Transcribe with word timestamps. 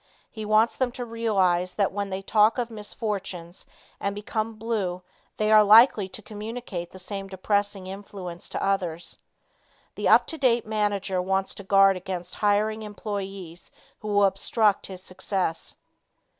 He 0.31 0.45
wants 0.45 0.77
them 0.77 0.91
to 0.93 1.05
realize 1.05 1.75
that 1.75 1.91
when 1.91 2.09
they 2.09 2.23
talk 2.23 2.57
of 2.57 2.71
misfortunes 2.71 3.67
and 3.99 4.15
become 4.15 4.55
blue 4.55 5.03
they 5.37 5.51
are 5.51 5.63
likely 5.63 6.09
to 6.09 6.23
communicate 6.23 6.89
the 6.89 6.97
same 6.97 7.27
depressing 7.27 7.85
influence 7.85 8.49
to 8.49 8.63
others. 8.63 9.19
The 9.93 10.09
up 10.09 10.25
to 10.25 10.39
date 10.39 10.65
manager 10.65 11.21
wants 11.21 11.53
to 11.53 11.63
guard 11.63 11.97
against 11.97 12.33
hiring 12.33 12.81
employees 12.81 13.69
who 13.99 14.07
will 14.07 14.23
obstruct 14.25 14.87
his 14.87 15.03
success. 15.03 15.75